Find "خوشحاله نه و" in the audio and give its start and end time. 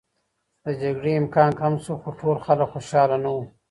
2.73-3.37